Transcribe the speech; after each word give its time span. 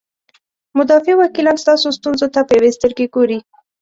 مدافع 0.77 1.13
وکیلان 1.17 1.57
ستاسو 1.63 1.87
ستونزو 1.97 2.27
ته 2.33 2.39
په 2.47 2.51
یوې 2.57 2.71
سترګې 2.77 3.05
ګوري. 3.15 3.39